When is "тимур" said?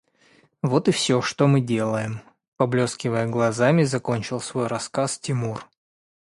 5.19-5.69